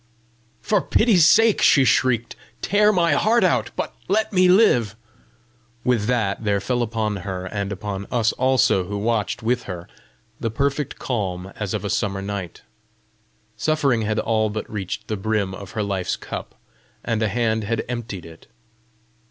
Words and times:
"For 0.63 0.81
pity's 0.81 1.29
sake," 1.29 1.61
she 1.61 1.85
shrieked, 1.85 2.35
"tear 2.63 2.91
my 2.91 3.13
heart 3.13 3.43
out, 3.43 3.69
but 3.75 3.93
let 4.07 4.33
me 4.33 4.47
live!" 4.49 4.95
With 5.83 6.07
that 6.07 6.43
there 6.43 6.59
fell 6.59 6.81
upon 6.81 7.17
her, 7.17 7.45
and 7.45 7.71
upon 7.71 8.07
us 8.11 8.31
also 8.33 8.85
who 8.85 8.97
watched 8.97 9.43
with 9.43 9.65
her, 9.69 9.87
the 10.39 10.49
perfect 10.49 10.97
calm 10.97 11.53
as 11.55 11.75
of 11.75 11.85
a 11.85 11.89
summer 11.91 12.23
night. 12.23 12.63
Suffering 13.57 14.01
had 14.01 14.17
all 14.17 14.49
but 14.49 14.67
reached 14.67 15.07
the 15.07 15.17
brim 15.17 15.53
of 15.53 15.73
her 15.73 15.83
life's 15.83 16.15
cup, 16.15 16.59
and 17.05 17.21
a 17.21 17.27
hand 17.29 17.65
had 17.65 17.85
emptied 17.87 18.25
it! 18.25 18.47